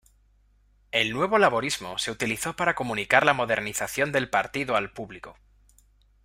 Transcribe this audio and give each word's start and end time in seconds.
El 0.89 1.13
"Nuevo 1.13 1.37
Laborismo" 1.37 1.99
se 1.99 2.09
utilizó 2.09 2.55
para 2.55 2.73
comunicar 2.73 3.23
la 3.23 3.33
modernización 3.35 4.11
del 4.11 4.31
partido 4.31 4.75
al 4.75 4.89
público. 4.91 5.37